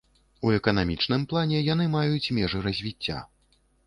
У 0.47 0.51
эканамічным 0.59 1.25
плане 1.33 1.59
яны 1.73 1.85
маюць 1.97 2.31
межы 2.39 2.63
развіцця. 2.69 3.19